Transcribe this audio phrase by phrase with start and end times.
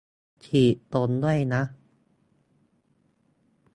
[0.43, 1.61] ฉีกตรงด้วยนะ